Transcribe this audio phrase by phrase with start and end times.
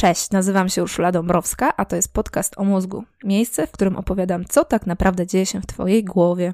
[0.00, 3.04] Cześć, nazywam się Urszula Dąbrowska, a to jest podcast o mózgu.
[3.24, 6.52] Miejsce, w którym opowiadam, co tak naprawdę dzieje się w Twojej głowie.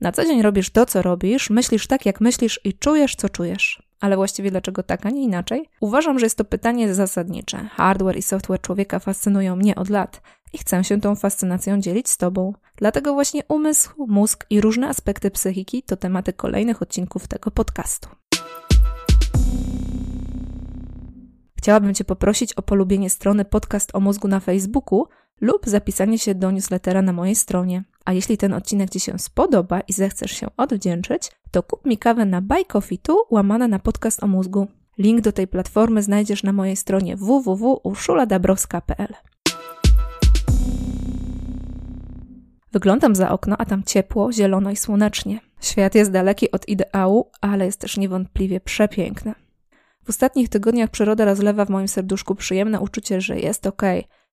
[0.00, 3.85] Na co dzień robisz to, co robisz, myślisz tak, jak myślisz i czujesz, co czujesz.
[4.00, 5.68] Ale właściwie dlaczego tak, a nie inaczej?
[5.80, 7.68] Uważam, że jest to pytanie zasadnicze.
[7.72, 10.22] Hardware i software człowieka fascynują mnie od lat
[10.52, 12.52] i chcę się tą fascynacją dzielić z Tobą.
[12.76, 18.08] Dlatego właśnie umysł, mózg i różne aspekty psychiki to tematy kolejnych odcinków tego podcastu.
[21.58, 25.06] Chciałabym Cię poprosić o polubienie strony Podcast o mózgu na Facebooku
[25.40, 27.84] lub zapisanie się do newslettera na mojej stronie.
[28.06, 32.24] A jeśli ten odcinek Ci się spodoba i zechcesz się odwdzięczyć, to kup mi kawę
[32.24, 34.66] na Buy Coffee tu łamane na podcast o mózgu.
[34.98, 39.14] Link do tej platformy znajdziesz na mojej stronie www.urszuladabrowska.pl.
[42.72, 45.40] Wyglądam za okno, a tam ciepło, zielono i słonecznie.
[45.60, 49.34] Świat jest daleki od ideału, ale jest też niewątpliwie przepiękny.
[50.04, 53.82] W ostatnich tygodniach przyroda rozlewa w moim serduszku przyjemne uczucie, że jest ok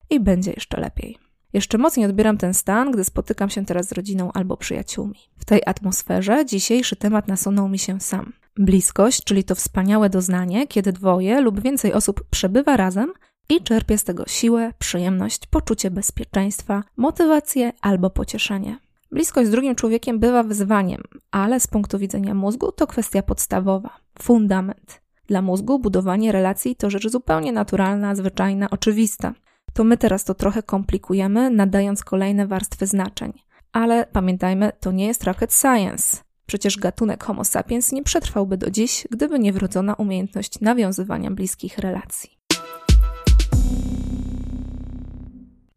[0.10, 1.18] i będzie jeszcze lepiej.
[1.54, 5.20] Jeszcze mocniej odbieram ten stan, gdy spotykam się teraz z rodziną albo przyjaciółmi.
[5.38, 8.34] W tej atmosferze dzisiejszy temat nasunął mi się sam.
[8.56, 13.14] Bliskość, czyli to wspaniałe doznanie, kiedy dwoje lub więcej osób przebywa razem
[13.50, 18.78] i czerpie z tego siłę, przyjemność, poczucie bezpieczeństwa, motywację albo pocieszenie.
[19.12, 23.90] Bliskość z drugim człowiekiem bywa wyzwaniem, ale z punktu widzenia mózgu to kwestia podstawowa,
[24.22, 25.02] fundament.
[25.28, 29.34] Dla mózgu budowanie relacji to rzecz zupełnie naturalna, zwyczajna, oczywista.
[29.74, 33.34] To my teraz to trochę komplikujemy, nadając kolejne warstwy znaczeń.
[33.72, 36.18] Ale pamiętajmy, to nie jest rocket science.
[36.46, 42.38] Przecież gatunek Homo sapiens nie przetrwałby do dziś, gdyby nie wrodzona umiejętność nawiązywania bliskich relacji.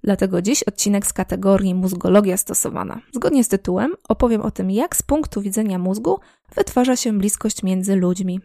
[0.04, 3.00] Dlatego dziś odcinek z kategorii mózgologia stosowana.
[3.12, 6.18] Zgodnie z tytułem opowiem o tym, jak z punktu widzenia mózgu
[6.54, 8.40] wytwarza się bliskość między ludźmi.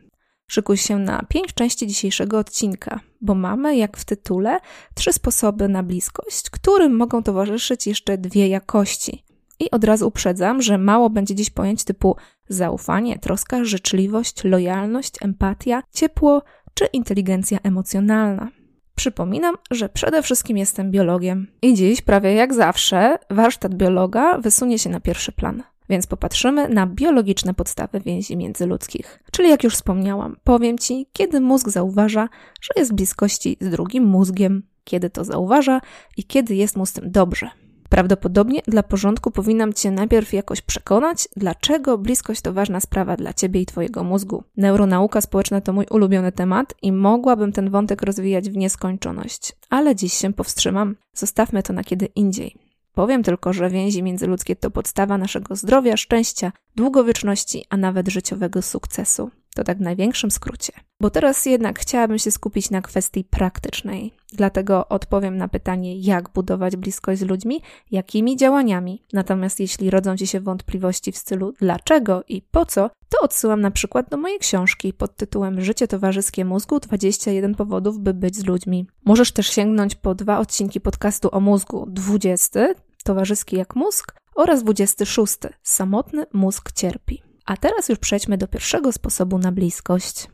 [0.51, 4.59] Szykuj się na pięć części dzisiejszego odcinka, bo mamy, jak w tytule,
[4.95, 9.23] trzy sposoby na bliskość, którym mogą towarzyszyć jeszcze dwie jakości.
[9.59, 12.15] I od razu uprzedzam, że mało będzie dziś pojęć typu
[12.49, 16.41] zaufanie, troska, życzliwość, lojalność, empatia, ciepło
[16.73, 18.49] czy inteligencja emocjonalna.
[18.95, 24.89] Przypominam, że przede wszystkim jestem biologiem i dziś, prawie jak zawsze, warsztat biologa wysunie się
[24.89, 25.63] na pierwszy plan.
[25.91, 29.23] Więc popatrzymy na biologiczne podstawy więzi międzyludzkich.
[29.31, 32.29] Czyli jak już wspomniałam, powiem Ci, kiedy mózg zauważa,
[32.61, 35.81] że jest w bliskości z drugim mózgiem, kiedy to zauważa
[36.17, 37.49] i kiedy jest mu z tym dobrze.
[37.89, 43.61] Prawdopodobnie dla porządku powinnam Cię najpierw jakoś przekonać, dlaczego bliskość to ważna sprawa dla Ciebie
[43.61, 44.43] i Twojego mózgu.
[44.57, 50.13] Neuronauka społeczna to mój ulubiony temat i mogłabym ten wątek rozwijać w nieskończoność, ale dziś
[50.13, 50.95] się powstrzymam.
[51.13, 52.70] Zostawmy to na kiedy indziej.
[52.93, 59.31] Powiem tylko, że więzi międzyludzkie to podstawa naszego zdrowia, szczęścia, długowieczności, a nawet życiowego sukcesu.
[59.55, 60.73] To tak w największym skrócie.
[61.01, 64.13] Bo teraz jednak chciałabym się skupić na kwestii praktycznej.
[64.33, 69.03] Dlatego odpowiem na pytanie, jak budować bliskość z ludźmi, jakimi działaniami.
[69.13, 73.71] Natomiast jeśli rodzą Ci się wątpliwości w stylu dlaczego i po co, to odsyłam na
[73.71, 78.87] przykład do mojej książki pod tytułem Życie towarzyskie mózgu 21 powodów, by być z ludźmi.
[79.05, 81.85] Możesz też sięgnąć po dwa odcinki podcastu o mózgu.
[81.89, 82.59] 20
[83.03, 87.30] Towarzyski jak mózg oraz 26 Samotny mózg cierpi.
[87.45, 90.27] A teraz już przejdźmy do pierwszego sposobu na bliskość.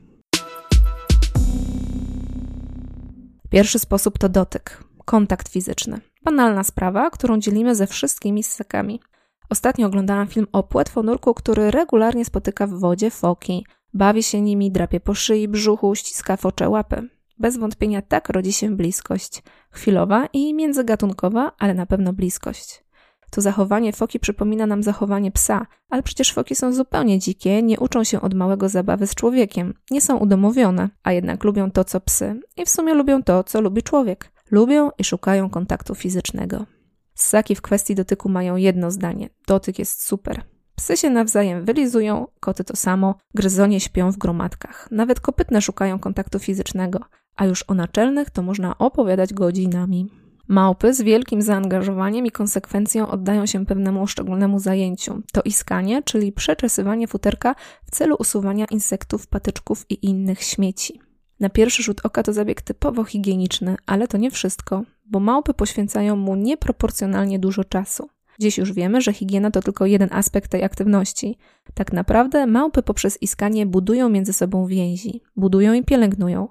[3.49, 5.99] Pierwszy sposób to dotyk, kontakt fizyczny.
[6.23, 8.99] Banalna sprawa, którą dzielimy ze wszystkimi ssakami.
[9.49, 13.65] Ostatnio oglądałam film o płetwonurku, który regularnie spotyka w wodzie foki.
[13.93, 17.09] Bawi się nimi, drapie po szyi, brzuchu, ściska focze łapy.
[17.39, 19.43] Bez wątpienia tak rodzi się bliskość.
[19.71, 22.83] Chwilowa i międzygatunkowa, ale na pewno bliskość.
[23.31, 28.03] To zachowanie foki przypomina nam zachowanie psa, ale przecież foki są zupełnie dzikie, nie uczą
[28.03, 32.39] się od małego zabawy z człowiekiem, nie są udomowione, a jednak lubią to, co psy
[32.57, 34.31] i w sumie lubią to, co lubi człowiek.
[34.51, 36.65] Lubią i szukają kontaktu fizycznego.
[37.15, 40.43] Ssaki w kwestii dotyku mają jedno zdanie: dotyk jest super.
[40.75, 44.87] Psy się nawzajem wylizują, koty to samo, gryzonie śpią w gromadkach.
[44.91, 46.99] Nawet kopytne szukają kontaktu fizycznego,
[47.35, 50.09] a już o naczelnych to można opowiadać godzinami.
[50.47, 55.21] Małpy z wielkim zaangażowaniem i konsekwencją oddają się pewnemu szczególnemu zajęciu.
[55.33, 57.55] To iskanie, czyli przeczesywanie futerka
[57.85, 60.99] w celu usuwania insektów, patyczków i innych śmieci.
[61.39, 66.15] Na pierwszy rzut oka to zabieg typowo higieniczny, ale to nie wszystko, bo małpy poświęcają
[66.15, 68.09] mu nieproporcjonalnie dużo czasu.
[68.39, 71.37] Dziś już wiemy, że higiena to tylko jeden aspekt tej aktywności.
[71.73, 76.47] Tak naprawdę małpy poprzez iskanie budują między sobą więzi, budują i pielęgnują.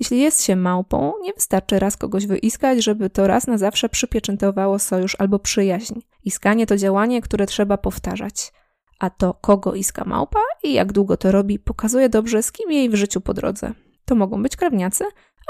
[0.00, 4.78] Jeśli jest się małpą, nie wystarczy raz kogoś wyiskać, żeby to raz na zawsze przypieczętowało
[4.78, 6.00] sojusz albo przyjaźń.
[6.24, 8.52] Iskanie to działanie, które trzeba powtarzać.
[8.98, 12.90] a to kogo iska małpa i jak długo to robi, pokazuje dobrze, z kim jej
[12.90, 13.72] w życiu po drodze.
[14.04, 15.04] To mogą być krewniacy,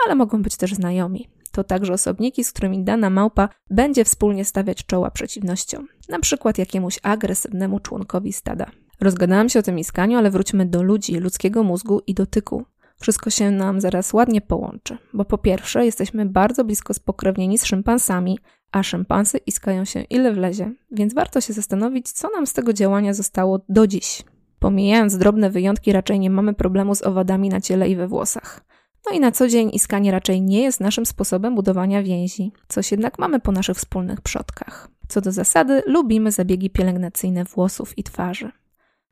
[0.06, 1.28] ale mogą być też znajomi.
[1.52, 6.98] To także osobniki, z którymi dana małpa będzie wspólnie stawiać czoła przeciwnościom, na przykład jakiemuś
[7.02, 8.70] agresywnemu członkowi stada.
[9.00, 12.64] Rozgadałam się o tym iskaniu, ale wróćmy do ludzi, ludzkiego mózgu i dotyku.
[13.00, 18.38] Wszystko się nam zaraz ładnie połączy, bo po pierwsze jesteśmy bardzo blisko spokrewnieni z szympansami,
[18.72, 23.14] a szympansy iskają się ile wlezie, więc warto się zastanowić, co nam z tego działania
[23.14, 24.24] zostało do dziś.
[24.58, 28.64] Pomijając drobne wyjątki, raczej nie mamy problemu z owadami na ciele i we włosach.
[29.06, 33.18] No i na co dzień iskanie raczej nie jest naszym sposobem budowania więzi, coś jednak
[33.18, 34.88] mamy po naszych wspólnych przodkach.
[35.08, 38.52] Co do zasady, lubimy zabiegi pielęgnacyjne włosów i twarzy.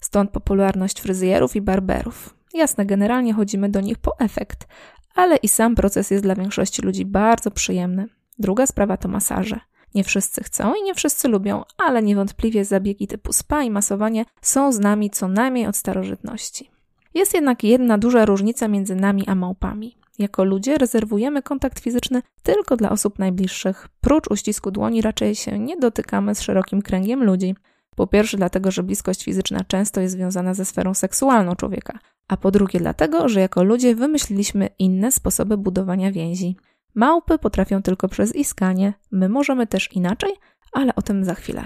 [0.01, 2.37] Stąd popularność fryzjerów i barberów.
[2.55, 4.67] Jasne, generalnie chodzimy do nich po efekt,
[5.15, 8.07] ale i sam proces jest dla większości ludzi bardzo przyjemny.
[8.39, 9.61] Druga sprawa to masaże.
[9.95, 14.73] Nie wszyscy chcą i nie wszyscy lubią, ale niewątpliwie zabiegi typu spa i masowanie są
[14.73, 16.71] z nami co najmniej od starożytności.
[17.15, 19.97] Jest jednak jedna duża różnica między nami a małpami.
[20.19, 23.89] Jako ludzie rezerwujemy kontakt fizyczny tylko dla osób najbliższych.
[24.01, 27.55] Prócz uścisku dłoni raczej się nie dotykamy z szerokim kręgiem ludzi.
[27.95, 31.99] Po pierwsze, dlatego, że bliskość fizyczna często jest związana ze sferą seksualną człowieka,
[32.29, 36.57] a po drugie, dlatego, że jako ludzie wymyśliliśmy inne sposoby budowania więzi.
[36.95, 40.33] Małpy potrafią tylko przez iskanie, my możemy też inaczej,
[40.73, 41.65] ale o tym za chwilę.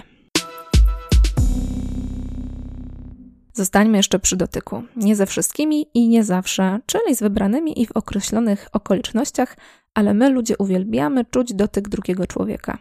[3.53, 4.83] Zostańmy jeszcze przy dotyku.
[4.97, 9.57] Nie ze wszystkimi i nie zawsze, czyli z wybranymi i w określonych okolicznościach,
[9.95, 12.79] ale my ludzie uwielbiamy czuć dotyk drugiego człowieka.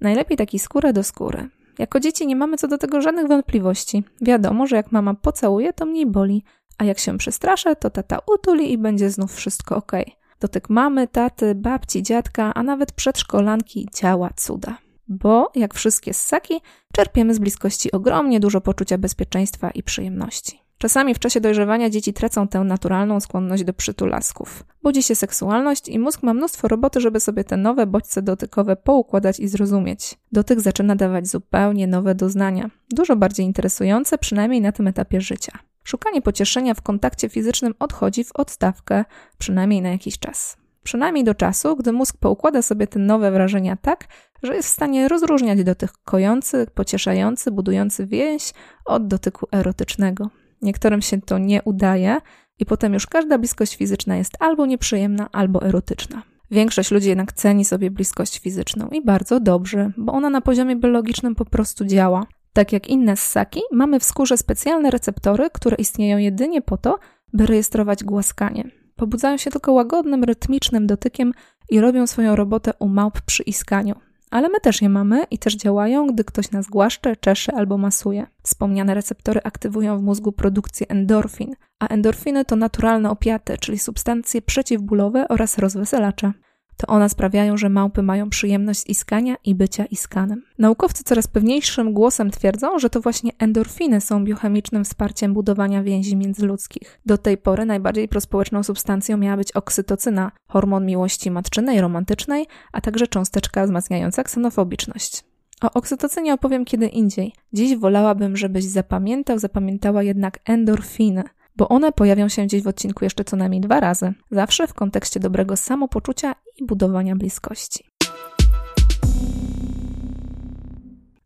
[0.00, 1.48] Najlepiej taki skórę do skóry.
[1.78, 4.04] Jako dzieci nie mamy co do tego żadnych wątpliwości.
[4.20, 6.44] Wiadomo, że jak mama pocałuje, to mniej boli,
[6.78, 9.92] a jak się przestraszę, to tata utuli i będzie znów wszystko ok.
[10.40, 14.78] Dotyk mamy, taty, babci, dziadka, a nawet przedszkolanki działa cuda.
[15.08, 16.60] Bo, jak wszystkie ssaki,
[16.92, 20.65] czerpiemy z bliskości ogromnie dużo poczucia bezpieczeństwa i przyjemności.
[20.78, 24.64] Czasami w czasie dojrzewania dzieci tracą tę naturalną skłonność do przytulasków.
[24.82, 29.40] Budzi się seksualność i mózg ma mnóstwo roboty, żeby sobie te nowe bodźce dotykowe poukładać
[29.40, 30.18] i zrozumieć.
[30.32, 35.52] Dotyk zaczyna dawać zupełnie nowe doznania, dużo bardziej interesujące, przynajmniej na tym etapie życia.
[35.84, 39.04] Szukanie pocieszenia w kontakcie fizycznym odchodzi w odstawkę,
[39.38, 40.56] przynajmniej na jakiś czas.
[40.82, 44.08] Przynajmniej do czasu, gdy mózg poukłada sobie te nowe wrażenia tak,
[44.42, 48.52] że jest w stanie rozróżniać dotyk kojący, pocieszający, budujący więź
[48.84, 50.30] od dotyku erotycznego.
[50.62, 52.20] Niektórym się to nie udaje
[52.58, 56.22] i potem już każda bliskość fizyczna jest albo nieprzyjemna, albo erotyczna.
[56.50, 61.34] Większość ludzi jednak ceni sobie bliskość fizyczną i bardzo dobrze, bo ona na poziomie biologicznym
[61.34, 62.26] po prostu działa.
[62.52, 66.98] Tak jak inne ssaki, mamy w skórze specjalne receptory, które istnieją jedynie po to,
[67.32, 68.70] by rejestrować głaskanie.
[68.96, 71.32] Pobudzają się tylko łagodnym, rytmicznym dotykiem
[71.70, 73.94] i robią swoją robotę u małp przy iskaniu.
[74.30, 78.26] Ale my też je mamy i też działają, gdy ktoś nas głaszcze, czesze albo masuje.
[78.42, 85.28] Wspomniane receptory aktywują w mózgu produkcję endorfin, a endorfiny to naturalne opiaty, czyli substancje przeciwbólowe
[85.28, 86.32] oraz rozweselacze
[86.76, 90.42] to one sprawiają, że małpy mają przyjemność z iskania i bycia iskanem.
[90.58, 97.00] Naukowcy coraz pewniejszym głosem twierdzą, że to właśnie endorfiny są biochemicznym wsparciem budowania więzi międzyludzkich.
[97.06, 103.06] Do tej pory najbardziej prospołeczną substancją miała być oksytocyna, hormon miłości matczynej, romantycznej, a także
[103.06, 105.24] cząsteczka wzmacniająca ksenofobiczność.
[105.62, 107.32] O oksytocynie opowiem kiedy indziej.
[107.52, 111.22] Dziś wolałabym, żebyś zapamiętał, zapamiętała jednak endorfiny–
[111.56, 115.20] bo one pojawią się gdzieś w odcinku jeszcze co najmniej dwa razy, zawsze w kontekście
[115.20, 117.84] dobrego samopoczucia i budowania bliskości.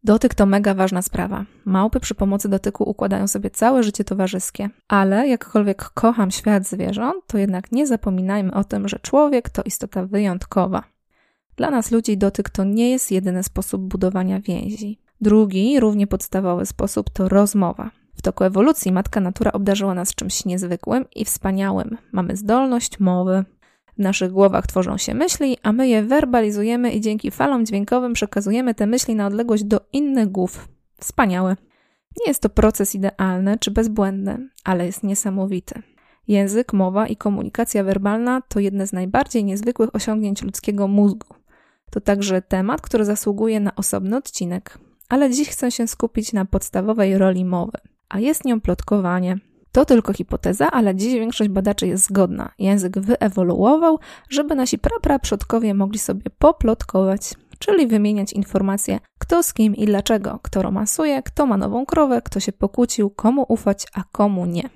[0.05, 1.45] Dotyk to mega ważna sprawa.
[1.65, 7.39] Małpy przy pomocy dotyku układają sobie całe życie towarzyskie, ale jakkolwiek kocham świat zwierząt, to
[7.39, 10.85] jednak nie zapominajmy o tym, że człowiek to istota wyjątkowa.
[11.57, 14.99] Dla nas ludzi dotyk to nie jest jedyny sposób budowania więzi.
[15.21, 17.91] Drugi, równie podstawowy sposób to rozmowa.
[18.21, 21.99] W toku ewolucji matka natura obdarzyła nas czymś niezwykłym i wspaniałym.
[22.13, 23.45] Mamy zdolność mowy.
[23.99, 28.75] W naszych głowach tworzą się myśli, a my je werbalizujemy i dzięki falom dźwiękowym przekazujemy
[28.75, 30.69] te myśli na odległość do innych głów.
[30.99, 31.57] Wspaniałe.
[32.21, 35.83] Nie jest to proces idealny czy bezbłędny, ale jest niesamowity.
[36.29, 41.35] Język, mowa i komunikacja werbalna to jedne z najbardziej niezwykłych osiągnięć ludzkiego mózgu.
[41.91, 47.19] To także temat, który zasługuje na osobny odcinek, ale dziś chcę się skupić na podstawowej
[47.19, 47.79] roli mowy
[48.11, 49.39] a jest nią plotkowanie.
[49.73, 52.53] To tylko hipoteza, ale dziś większość badaczy jest zgodna.
[52.59, 53.99] Język wyewoluował,
[54.31, 60.63] żeby nasi prapraprzodkowie mogli sobie poplotkować, czyli wymieniać informacje, kto z kim i dlaczego, kto
[60.63, 64.71] romansuje, kto ma nową krowę, kto się pokłócił, komu ufać, a komu nie.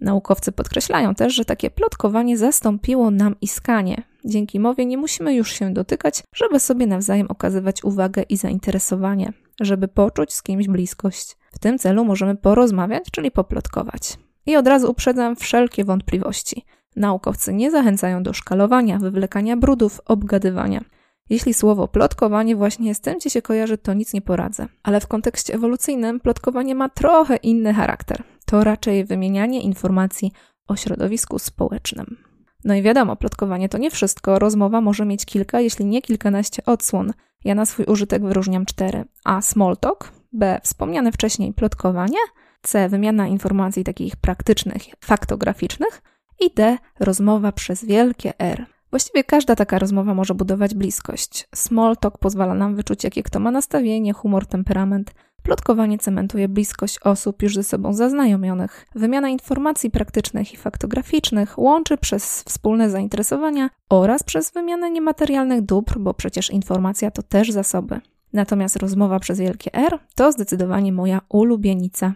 [0.00, 4.02] Naukowcy podkreślają też, że takie plotkowanie zastąpiło nam iskanie.
[4.24, 9.32] Dzięki mowie nie musimy już się dotykać, żeby sobie nawzajem okazywać uwagę i zainteresowanie.
[9.60, 11.36] Żeby poczuć z kimś bliskość.
[11.52, 14.18] W tym celu możemy porozmawiać, czyli poplotkować.
[14.46, 16.64] I od razu uprzedzam wszelkie wątpliwości.
[16.96, 20.84] Naukowcy nie zachęcają do szkalowania, wywlekania brudów, obgadywania.
[21.30, 24.66] Jeśli słowo plotkowanie właśnie z tym ci się kojarzy, to nic nie poradzę.
[24.82, 28.22] Ale w kontekście ewolucyjnym plotkowanie ma trochę inny charakter.
[28.46, 30.32] To raczej wymienianie informacji
[30.68, 32.31] o środowisku społecznym.
[32.64, 34.38] No i wiadomo, plotkowanie to nie wszystko.
[34.38, 37.12] Rozmowa może mieć kilka, jeśli nie kilkanaście odsłon.
[37.44, 39.04] Ja na swój użytek wyróżniam cztery.
[39.24, 42.18] A small talk, B wspomniane wcześniej plotkowanie,
[42.62, 46.02] C wymiana informacji takich praktycznych, faktograficznych
[46.40, 48.66] i D rozmowa przez wielkie R.
[48.90, 51.48] Właściwie każda taka rozmowa może budować bliskość.
[51.54, 55.14] Small talk pozwala nam wyczuć, jakie kto ma nastawienie, humor, temperament.
[55.42, 58.86] Plotkowanie cementuje bliskość osób już ze sobą zaznajomionych.
[58.94, 66.14] Wymiana informacji praktycznych i faktograficznych łączy przez wspólne zainteresowania oraz przez wymianę niematerialnych dóbr, bo
[66.14, 68.00] przecież informacja to też zasoby.
[68.32, 72.12] Natomiast rozmowa przez wielkie R to zdecydowanie moja ulubienica.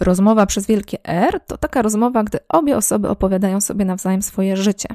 [0.00, 4.88] Rozmowa przez wielkie R to taka rozmowa, gdy obie osoby opowiadają sobie nawzajem swoje życie.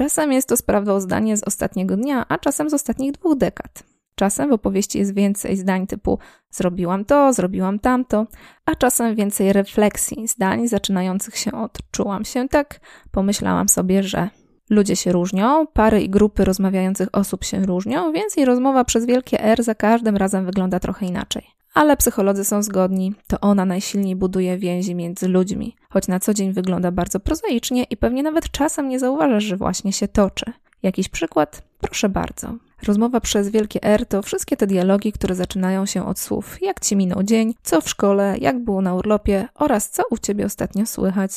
[0.00, 3.82] Czasem jest to sprawdozdanie z ostatniego dnia, a czasem z ostatnich dwóch dekad.
[4.14, 6.18] Czasem w opowieści jest więcej zdań typu
[6.50, 8.26] zrobiłam to, zrobiłam tamto,
[8.66, 12.80] a czasem więcej refleksji, zdań zaczynających się od czułam się tak,
[13.10, 14.28] pomyślałam sobie, że
[14.70, 19.44] ludzie się różnią, pary i grupy rozmawiających osób się różnią, więc i rozmowa przez wielkie
[19.44, 24.58] R za każdym razem wygląda trochę inaczej ale psycholodzy są zgodni, to ona najsilniej buduje
[24.58, 28.98] więzi między ludźmi, choć na co dzień wygląda bardzo prozaicznie i pewnie nawet czasem nie
[28.98, 30.44] zauważasz, że właśnie się toczy.
[30.82, 31.62] Jakiś przykład?
[31.80, 32.54] Proszę bardzo.
[32.82, 36.96] Rozmowa przez wielkie R to wszystkie te dialogi, które zaczynają się od słów jak ci
[36.96, 41.32] minął dzień, co w szkole, jak było na urlopie oraz co u ciebie ostatnio słychać.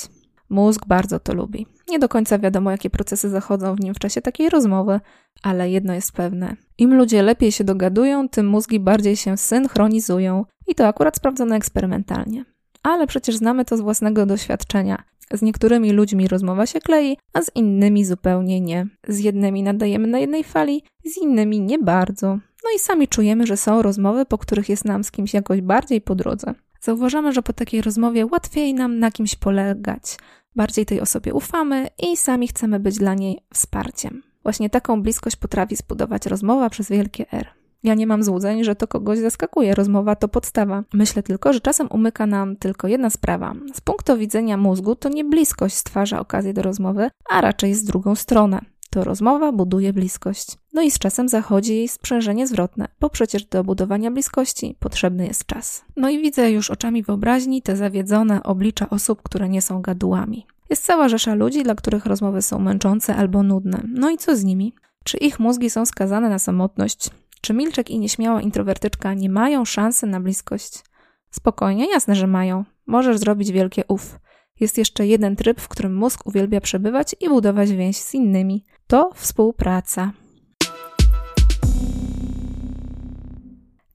[0.50, 1.66] Mózg bardzo to lubi.
[1.90, 5.00] Nie do końca wiadomo, jakie procesy zachodzą w nim w czasie takiej rozmowy,
[5.42, 6.56] ale jedno jest pewne.
[6.78, 10.46] Im ludzie lepiej się dogadują, tym mózgi bardziej się synchronizują.
[10.68, 12.46] I to akurat sprawdzono eksperymentalnie.
[12.84, 15.04] Ale przecież znamy to z własnego doświadczenia.
[15.32, 18.88] Z niektórymi ludźmi rozmowa się klei, a z innymi zupełnie nie.
[19.08, 22.40] Z jednymi nadajemy na jednej fali, z innymi nie bardzo.
[22.64, 26.02] No i sami czujemy, że są rozmowy, po których jest nam z kimś jakoś bardziej
[26.02, 26.54] po drodze.
[26.82, 30.18] Zauważamy, że po takiej rozmowie łatwiej nam na kimś polegać,
[30.56, 34.24] bardziej tej osobie ufamy i sami chcemy być dla niej wsparciem.
[34.44, 37.48] Właśnie taką bliskość potrafi zbudować rozmowa przez wielkie R.
[37.84, 39.76] Ja nie mam złudzeń, że to kogoś zaskakuje.
[39.76, 40.84] Rozmowa to podstawa.
[40.94, 43.54] Myślę tylko, że czasem umyka nam tylko jedna sprawa.
[43.74, 48.16] Z punktu widzenia mózgu to nie bliskość stwarza okazję do rozmowy, a raczej z drugą
[48.16, 48.60] stronę.
[48.94, 50.58] To rozmowa buduje bliskość.
[50.74, 55.86] No i z czasem zachodzi sprzężenie zwrotne, bo przecież do budowania bliskości potrzebny jest czas.
[55.96, 60.46] No i widzę już oczami wyobraźni te zawiedzone oblicza osób, które nie są gadułami.
[60.70, 63.82] Jest cała rzesza ludzi, dla których rozmowy są męczące albo nudne.
[63.88, 64.74] No i co z nimi?
[65.04, 67.10] Czy ich mózgi są skazane na samotność?
[67.42, 70.84] Czy Milczek i nieśmiała introwertyczka nie mają szansy na bliskość?
[71.32, 72.66] Spokojnie, jasne, że mają.
[72.86, 74.20] Możesz zrobić wielkie uf.
[74.60, 78.64] Jest jeszcze jeden tryb, w którym mózg uwielbia przebywać i budować więź z innymi.
[78.88, 80.12] To współpraca.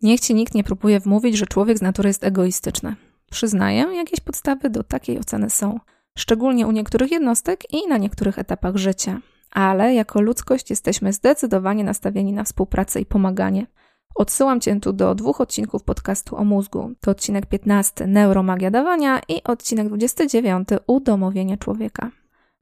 [0.03, 2.97] Niech ci nikt nie próbuje wmówić, że człowiek z natury jest egoistyczny.
[3.31, 5.81] Przyznaję, jakieś podstawy do takiej oceny są
[6.19, 9.21] szczególnie u niektórych jednostek i na niektórych etapach życia.
[9.51, 13.67] Ale jako ludzkość jesteśmy zdecydowanie nastawieni na współpracę i pomaganie.
[14.15, 16.91] Odsyłam Cię tu do dwóch odcinków podcastu o mózgu.
[17.01, 22.11] To odcinek 15 Neuromagia dawania i odcinek 29 Udomowienie człowieka.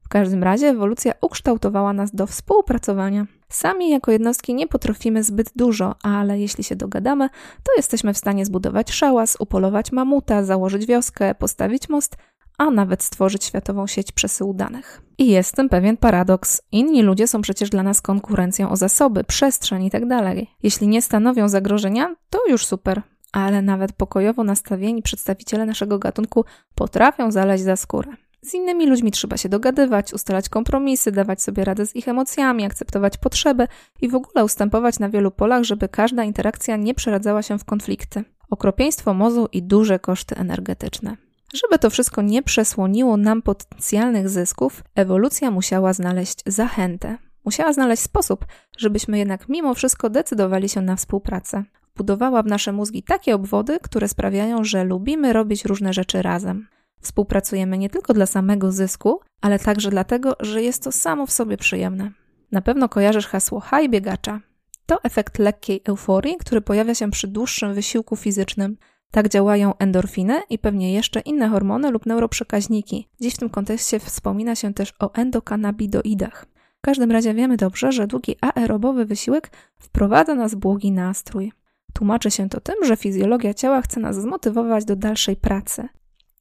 [0.07, 3.27] W każdym razie ewolucja ukształtowała nas do współpracowania.
[3.49, 7.29] Sami jako jednostki nie potrafimy zbyt dużo, ale jeśli się dogadamy,
[7.63, 12.17] to jesteśmy w stanie zbudować szałas, upolować mamuta, założyć wioskę, postawić most,
[12.59, 15.03] a nawet stworzyć światową sieć przesyłu danych.
[15.19, 16.63] I jest tym pewien paradoks.
[16.73, 20.09] Inni ludzie są przecież dla nas konkurencją o zasoby, przestrzeń itd.
[20.09, 23.03] Tak Jeśli nie stanowią zagrożenia, to już super.
[23.33, 26.45] Ale nawet pokojowo nastawieni przedstawiciele naszego gatunku
[26.75, 28.13] potrafią zaleźć za skórę.
[28.43, 33.19] Z innymi ludźmi trzeba się dogadywać, ustalać kompromisy, dawać sobie radę z ich emocjami, akceptować
[33.19, 33.69] potrzeby
[34.01, 38.25] i w ogóle ustępować na wielu polach, żeby każda interakcja nie przeradzała się w konflikty.
[38.51, 41.26] Okropieństwo mozu i duże koszty energetyczne.
[41.55, 47.19] Żeby to wszystko nie przesłoniło nam potencjalnych zysków, ewolucja musiała znaleźć zachętę.
[47.45, 48.47] Musiała znaleźć sposób,
[48.79, 51.65] żebyśmy jednak mimo wszystko decydowali się na współpracę.
[51.97, 56.69] Budowała w nasze mózgi takie obwody, które sprawiają, że lubimy robić różne rzeczy razem.
[57.01, 61.57] Współpracujemy nie tylko dla samego zysku, ale także dlatego, że jest to samo w sobie
[61.57, 62.11] przyjemne.
[62.53, 64.41] Na pewno kojarzysz hasło high biegacza.
[64.87, 68.77] To efekt lekkiej euforii, który pojawia się przy dłuższym wysiłku fizycznym,
[69.11, 73.09] tak działają endorfiny i pewnie jeszcze inne hormony lub neuroprzekaźniki.
[73.21, 76.47] Dziś w tym kontekście wspomina się też o endokanabidoidach.
[76.87, 81.53] każdym razie wiemy dobrze, że długi aerobowy wysiłek wprowadza nas w błogi nastrój.
[81.93, 85.89] Tłumaczy się to tym, że fizjologia ciała chce nas zmotywować do dalszej pracy,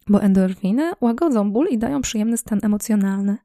[0.08, 3.38] bo endorfiny łagodzą ból i dają przyjemny stan emocjonalny.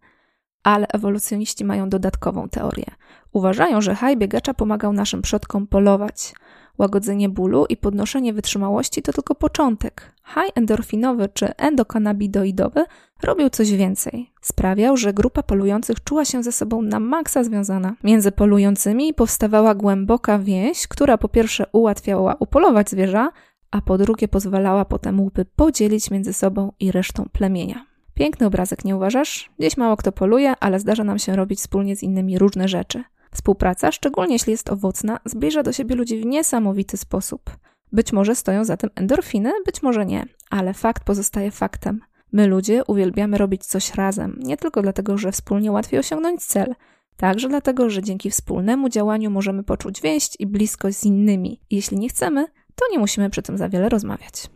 [0.63, 2.87] Ale ewolucjoniści mają dodatkową teorię.
[3.33, 6.35] Uważają, że haj biegacza pomagał naszym przodkom polować.
[6.81, 10.13] Łagodzenie bólu i podnoszenie wytrzymałości to tylko początek.
[10.27, 12.85] High endorfinowy czy endokanabidoidowy
[13.23, 14.33] robił coś więcej.
[14.41, 17.95] Sprawiał, że grupa polujących czuła się ze sobą na maksa związana.
[18.05, 23.33] Między polującymi powstawała głęboka więź, która po pierwsze ułatwiała upolować zwierza,
[23.71, 27.87] a po drugie pozwalała potem łupy podzielić między sobą i resztą plemienia.
[28.15, 29.51] Piękny obrazek, nie uważasz?
[29.59, 33.05] Gdzieś mało kto poluje, ale zdarza nam się robić wspólnie z innymi różne rzeczy.
[33.33, 37.51] Współpraca, szczególnie jeśli jest owocna, zbliża do siebie ludzi w niesamowity sposób.
[37.93, 42.01] Być może stoją za tym endorfiny, być może nie, ale fakt pozostaje faktem.
[42.33, 46.75] My ludzie uwielbiamy robić coś razem, nie tylko dlatego, że wspólnie łatwiej osiągnąć cel,
[47.17, 51.61] także dlatego, że dzięki wspólnemu działaniu możemy poczuć więź i bliskość z innymi.
[51.71, 54.51] Jeśli nie chcemy, to nie musimy przy tym za wiele rozmawiać.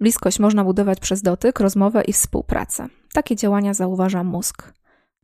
[0.00, 2.88] Bliskość można budować przez dotyk, rozmowę i współpracę.
[3.12, 4.72] Takie działania zauważa mózg.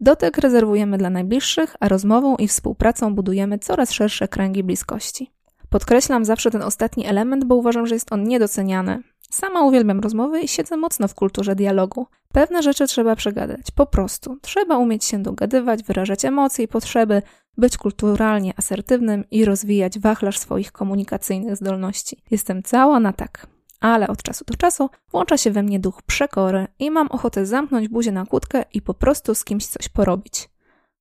[0.00, 5.30] Dotyk rezerwujemy dla najbliższych, a rozmową i współpracą budujemy coraz szersze kręgi bliskości.
[5.68, 9.02] Podkreślam zawsze ten ostatni element, bo uważam, że jest on niedoceniany.
[9.30, 12.06] Sama uwielbiam rozmowy i siedzę mocno w kulturze dialogu.
[12.32, 14.36] Pewne rzeczy trzeba przegadać, po prostu.
[14.42, 17.22] Trzeba umieć się dogadywać, wyrażać emocje i potrzeby,
[17.56, 22.22] być kulturalnie asertywnym i rozwijać wachlarz swoich komunikacyjnych zdolności.
[22.30, 23.46] Jestem cała na tak
[23.80, 27.88] ale od czasu do czasu włącza się we mnie duch przekory i mam ochotę zamknąć
[27.88, 30.48] buzię na kłódkę i po prostu z kimś coś porobić.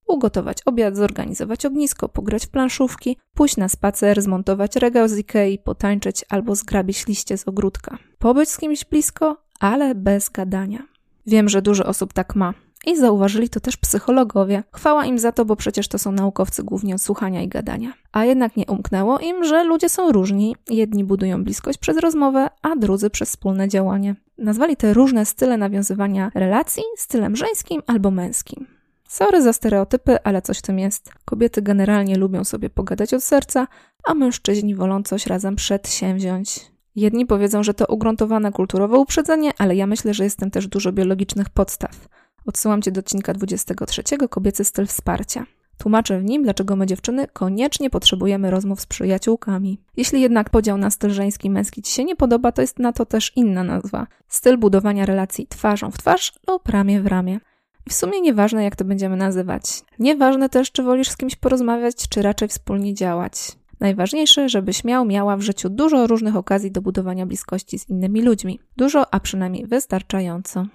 [0.07, 6.25] Ugotować obiad, zorganizować ognisko, pograć w planszówki, pójść na spacer, zmontować regał z Ikei, potańczyć
[6.29, 7.97] albo zgrabić liście z ogródka.
[8.19, 10.79] Pobyć z kimś blisko, ale bez gadania.
[11.25, 12.53] Wiem, że dużo osób tak ma.
[12.85, 14.63] I zauważyli to też psychologowie.
[14.71, 17.93] Chwała im za to, bo przecież to są naukowcy głównie od słuchania i gadania.
[18.11, 20.55] A jednak nie umknęło im, że ludzie są różni.
[20.69, 24.15] Jedni budują bliskość przez rozmowę, a drudzy przez wspólne działanie.
[24.37, 28.67] Nazwali te różne style nawiązywania relacji stylem żeńskim albo męskim.
[29.07, 31.11] Sorry za stereotypy, ale coś w tym jest.
[31.25, 33.67] Kobiety generalnie lubią sobie pogadać od serca,
[34.03, 36.71] a mężczyźni wolą coś razem przedsięwziąć.
[36.95, 40.91] Jedni powiedzą, że to ugruntowane kulturowe uprzedzenie, ale ja myślę, że jest tam też dużo
[40.91, 42.07] biologicznych podstaw.
[42.47, 45.45] Odsyłam Cię do odcinka 23 Kobiecy styl wsparcia.
[45.77, 49.81] Tłumaczę w nim, dlaczego my dziewczyny koniecznie potrzebujemy rozmów z przyjaciółkami.
[49.97, 53.05] Jeśli jednak podział na styl żeński męski Ci się nie podoba, to jest na to
[53.05, 54.07] też inna nazwa.
[54.27, 57.39] Styl budowania relacji twarzą w twarz lub ramię w ramię.
[57.85, 59.63] I w sumie nieważne, jak to będziemy nazywać.
[59.99, 63.51] Nieważne też, czy wolisz z kimś porozmawiać, czy raczej wspólnie działać.
[63.79, 68.59] Najważniejsze, żebyś miał, miała w życiu dużo różnych okazji do budowania bliskości z innymi ludźmi.
[68.77, 70.65] Dużo, a przynajmniej wystarczająco.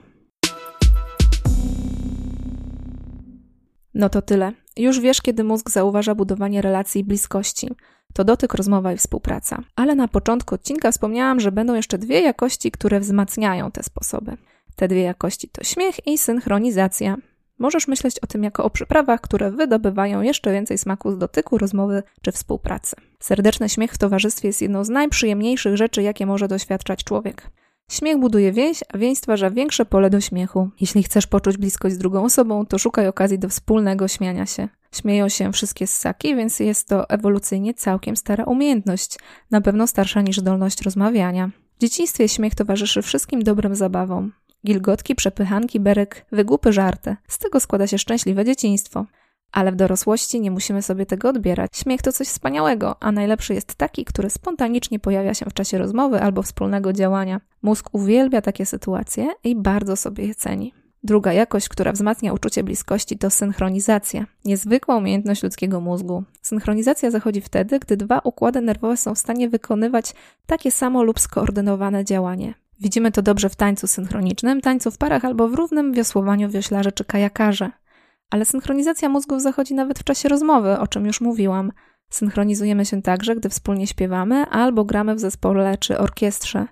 [3.95, 4.53] No to tyle.
[4.77, 7.69] Już wiesz, kiedy mózg zauważa budowanie relacji i bliskości.
[8.15, 9.63] To dotyk, rozmowa i współpraca.
[9.77, 14.37] Ale na początku odcinka wspomniałam, że będą jeszcze dwie jakości, które wzmacniają te sposoby.
[14.77, 17.17] Te dwie jakości to śmiech i synchronizacja.
[17.59, 22.03] Możesz myśleć o tym jako o przyprawach, które wydobywają jeszcze więcej smaku z dotyku, rozmowy
[22.23, 22.97] czy współpracy.
[23.21, 27.51] Serdeczny śmiech w towarzystwie jest jedną z najprzyjemniejszych rzeczy, jakie może doświadczać człowiek.
[27.93, 30.71] Śmiech buduje więź, a więź stwarza większe pole do śmiechu.
[30.81, 34.69] Jeśli chcesz poczuć bliskość z drugą osobą, to szukaj okazji do wspólnego śmiania się.
[34.93, 39.19] Śmieją się wszystkie ssaki, więc jest to ewolucyjnie całkiem stara umiejętność,
[39.51, 41.51] na pewno starsza niż zdolność rozmawiania.
[41.79, 44.33] W dzieciństwie śmiech towarzyszy wszystkim dobrym zabawom.
[44.67, 47.17] Gilgotki, przepychanki, berek, wygłupy, żarty.
[47.29, 49.07] Z tego składa się szczęśliwe dzieciństwo.
[49.53, 51.77] Ale w dorosłości nie musimy sobie tego odbierać.
[51.77, 56.23] Śmiech to coś wspaniałego, a najlepszy jest taki, który spontanicznie pojawia się w czasie rozmowy
[56.23, 57.41] albo wspólnego działania.
[57.63, 60.75] Mózg uwielbia takie sytuacje i bardzo sobie je ceni.
[61.05, 64.27] Druga jakość, która wzmacnia uczucie bliskości, to synchronizacja.
[64.45, 66.25] Niezwykła umiejętność ludzkiego mózgu.
[66.43, 70.15] Synchronizacja zachodzi wtedy, gdy dwa układy nerwowe są w stanie wykonywać
[70.47, 72.55] takie samo lub skoordynowane działanie.
[72.81, 77.05] Widzimy to dobrze w tańcu synchronicznym, tańcu w parach albo w równym wiosłowaniu wioślarze czy
[77.05, 77.71] kajakarze.
[78.33, 81.73] Ale synchronizacja mózgów zachodzi nawet w czasie rozmowy, o czym już mówiłam.
[82.11, 86.67] Synchronizujemy się także, gdy wspólnie śpiewamy albo gramy w zespole czy orkiestrze.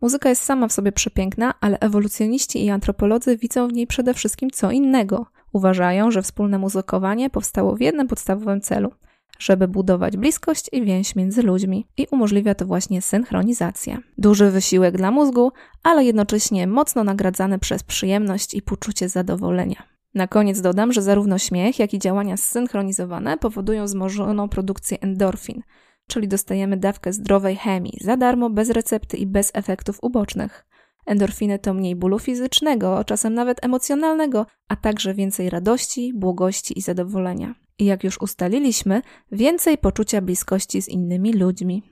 [0.00, 4.50] Muzyka jest sama w sobie przepiękna, ale ewolucjoniści i antropolodzy widzą w niej przede wszystkim
[4.50, 5.26] co innego.
[5.52, 8.92] Uważają, że wspólne muzykowanie powstało w jednym podstawowym celu
[9.38, 11.86] żeby budować bliskość i więź między ludźmi.
[11.96, 13.98] I umożliwia to właśnie synchronizacja.
[14.18, 19.97] Duży wysiłek dla mózgu, ale jednocześnie mocno nagradzany przez przyjemność i poczucie zadowolenia.
[20.14, 25.62] Na koniec dodam, że zarówno śmiech, jak i działania zsynchronizowane powodują wzmożoną produkcję endorfin,
[26.08, 30.64] czyli dostajemy dawkę zdrowej chemii za darmo, bez recepty i bez efektów ubocznych.
[31.06, 37.54] Endorfiny to mniej bólu fizycznego, czasem nawet emocjonalnego, a także więcej radości, błogości i zadowolenia.
[37.78, 41.82] I jak już ustaliliśmy, więcej poczucia bliskości z innymi ludźmi.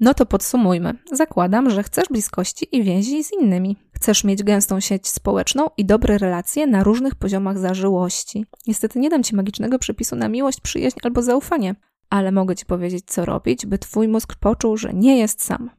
[0.00, 0.94] No to podsumujmy.
[1.12, 3.76] Zakładam, że chcesz bliskości i więzi z innymi.
[3.92, 8.46] Chcesz mieć gęstą sieć społeczną i dobre relacje na różnych poziomach zażyłości.
[8.66, 11.74] Niestety nie dam ci magicznego przepisu na miłość, przyjaźń albo zaufanie,
[12.10, 15.70] ale mogę ci powiedzieć, co robić, by twój mózg poczuł, że nie jest sam.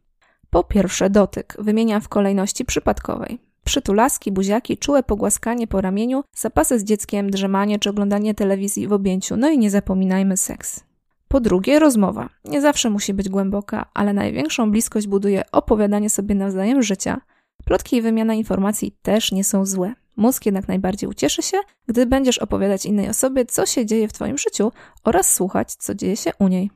[0.49, 1.55] Po pierwsze, dotyk.
[1.59, 3.39] Wymieniam w kolejności przypadkowej.
[3.63, 9.37] Przytulaski, buziaki, czułe pogłaskanie po ramieniu, zapasy z dzieckiem, drzemanie czy oglądanie telewizji w objęciu,
[9.37, 10.86] no i nie zapominajmy seks.
[11.27, 12.29] Po drugie, rozmowa.
[12.45, 17.21] Nie zawsze musi być głęboka, ale największą bliskość buduje opowiadanie sobie nawzajem życia.
[17.65, 19.93] Plotki i wymiana informacji też nie są złe.
[20.15, 24.37] Mózg jednak najbardziej ucieszy się, gdy będziesz opowiadać innej osobie, co się dzieje w Twoim
[24.37, 24.71] życiu
[25.03, 26.71] oraz słuchać, co dzieje się u niej.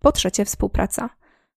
[0.00, 1.10] Po trzecie, współpraca.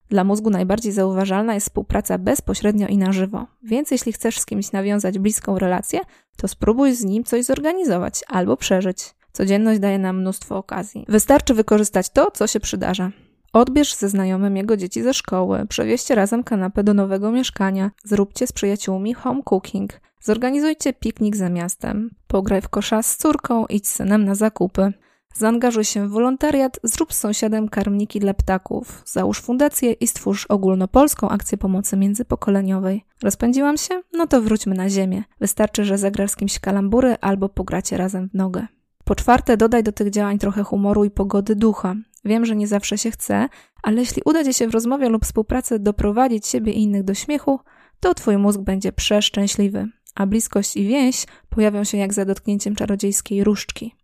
[0.09, 3.47] Dla mózgu najbardziej zauważalna jest współpraca bezpośrednio i na żywo.
[3.63, 5.99] Więc jeśli chcesz z kimś nawiązać bliską relację,
[6.37, 9.15] to spróbuj z nim coś zorganizować albo przeżyć.
[9.35, 11.05] Codzienność daje nam mnóstwo okazji.
[11.07, 13.11] Wystarczy wykorzystać to, co się przydarza.
[13.53, 18.51] Odbierz ze znajomym jego dzieci ze szkoły, przewieźcie razem kanapę do nowego mieszkania, zróbcie z
[18.51, 24.25] przyjaciółmi home cooking, zorganizujcie piknik za miastem, pograj w kosza z córką, idź z synem
[24.25, 24.93] na zakupy.
[25.33, 31.29] Zaangażuj się w wolontariat, zrób z sąsiadem karmniki dla ptaków, załóż fundację i stwórz ogólnopolską
[31.29, 33.05] akcję pomocy międzypokoleniowej.
[33.23, 34.01] Rozpędziłam się?
[34.13, 35.23] No to wróćmy na ziemię.
[35.39, 38.67] Wystarczy, że zagrasz z kimś kalambury albo pogracie razem w nogę.
[39.05, 41.95] Po czwarte, dodaj do tych działań trochę humoru i pogody ducha.
[42.25, 43.49] Wiem, że nie zawsze się chce,
[43.83, 47.59] ale jeśli uda Ci się w rozmowie lub współpracy doprowadzić siebie i innych do śmiechu,
[47.99, 53.43] to Twój mózg będzie przeszczęśliwy, a bliskość i więź pojawią się jak za dotknięciem czarodziejskiej
[53.43, 53.95] różdżki.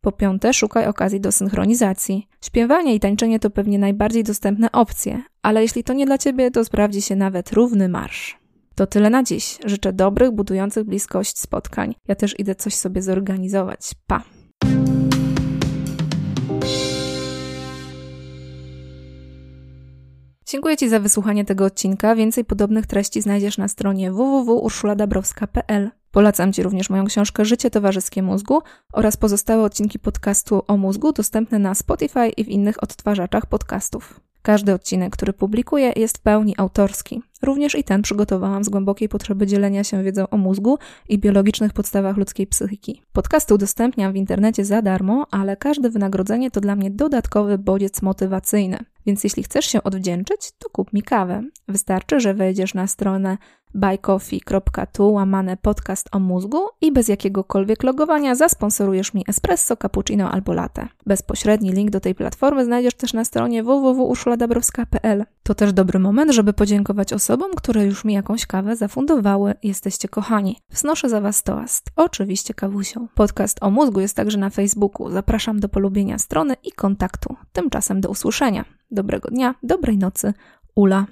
[0.00, 2.28] Po piąte, szukaj okazji do synchronizacji.
[2.44, 6.64] Śpiewanie i tańczenie to pewnie najbardziej dostępne opcje, ale jeśli to nie dla Ciebie, to
[6.64, 8.39] sprawdzi się nawet równy marsz.
[8.80, 9.58] To tyle na dziś.
[9.64, 11.94] Życzę dobrych, budujących bliskość spotkań.
[12.08, 13.80] Ja też idę coś sobie zorganizować.
[14.06, 14.22] Pa!
[20.46, 22.14] Dziękuję Ci za wysłuchanie tego odcinka.
[22.14, 25.90] Więcej podobnych treści znajdziesz na stronie www.urszuladabrowska.pl.
[26.10, 28.60] Polecam Ci również moją książkę Życie towarzyskie mózgu
[28.92, 34.20] oraz pozostałe odcinki podcastu o mózgu dostępne na Spotify i w innych odtwarzaczach podcastów.
[34.42, 37.22] Każdy odcinek, który publikuję, jest w pełni autorski.
[37.42, 42.16] Również i ten przygotowałam z głębokiej potrzeby dzielenia się wiedzą o mózgu i biologicznych podstawach
[42.16, 43.02] ludzkiej psychiki.
[43.12, 48.78] Podcasty udostępniam w internecie za darmo, ale każde wynagrodzenie to dla mnie dodatkowy bodziec motywacyjny.
[49.10, 51.42] Więc jeśli chcesz się odwdzięczyć, to kup mi kawę.
[51.68, 53.38] Wystarczy, że wejdziesz na stronę
[53.74, 60.88] buycoffee.tu łamane podcast o mózgu i bez jakiegokolwiek logowania zasponsorujesz mi espresso, cappuccino albo latte.
[61.06, 65.24] Bezpośredni link do tej platformy znajdziesz też na stronie www.urszuladabrowska.pl.
[65.42, 69.54] To też dobry moment, żeby podziękować osobom, które już mi jakąś kawę zafundowały.
[69.62, 70.56] Jesteście kochani.
[70.70, 71.90] Wznoszę za Was toast.
[71.96, 73.08] Oczywiście kawusią.
[73.14, 75.10] Podcast o mózgu jest także na Facebooku.
[75.10, 77.36] Zapraszam do polubienia strony i kontaktu.
[77.52, 78.79] Tymczasem do usłyszenia.
[78.90, 80.32] Dobrego dnia, dobrej nocy.
[80.74, 81.06] Ula.